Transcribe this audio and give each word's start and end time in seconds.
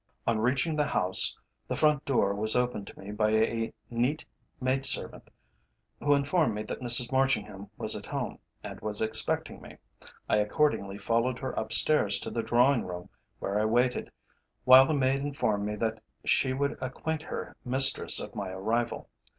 On 0.25 0.39
reaching 0.39 0.75
the 0.75 0.85
house, 0.87 1.37
the 1.67 1.77
front 1.77 2.05
door 2.05 2.33
was 2.33 2.55
opened 2.55 2.87
to 2.87 2.99
me 2.99 3.11
by 3.11 3.33
a 3.33 3.71
neat 3.91 4.25
maid 4.59 4.83
servant, 4.83 5.29
who 5.99 6.15
informed 6.15 6.55
me 6.55 6.63
that 6.63 6.79
Mrs 6.81 7.11
Marchingham 7.11 7.69
was 7.77 7.95
at 7.95 8.07
home, 8.07 8.39
and 8.63 8.81
was 8.81 8.99
expecting 8.99 9.61
me. 9.61 9.77
I 10.27 10.37
accordingly 10.37 10.97
followed 10.97 11.37
her 11.37 11.51
upstairs 11.51 12.17
to 12.21 12.31
the 12.31 12.41
drawing 12.41 12.83
room 12.83 13.09
where 13.37 13.59
I 13.59 13.65
waited, 13.65 14.09
while 14.63 14.87
the 14.87 14.95
maid 14.95 15.19
informed 15.19 15.67
me 15.67 15.75
that 15.75 16.01
she 16.25 16.51
would 16.51 16.79
acquaint 16.81 17.21
her 17.21 17.55
mistress 17.63 18.19
of 18.19 18.33
my 18.33 18.49
arrival. 18.49 19.07